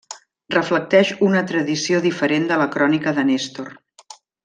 Reflecteix 0.53 1.11
una 1.27 1.43
tradició 1.53 2.01
diferent 2.07 2.51
de 2.53 2.61
la 2.65 2.69
Crònica 2.79 3.15
de 3.21 3.27
Néstor. 3.33 3.73